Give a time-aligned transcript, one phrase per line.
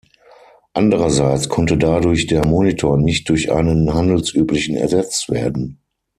[0.73, 5.77] Andererseits konnte dadurch der Monitor nicht durch einen handelsüblichen ersetzt werden.